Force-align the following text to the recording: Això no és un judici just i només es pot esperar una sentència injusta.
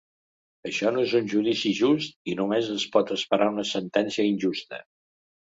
Això 0.69 0.91
no 0.95 1.03
és 1.07 1.11
un 1.19 1.29
judici 1.33 1.73
just 1.79 2.17
i 2.33 2.35
només 2.41 2.71
es 2.77 2.87
pot 2.97 3.13
esperar 3.17 3.51
una 3.53 3.67
sentència 3.75 4.27
injusta. 4.33 4.83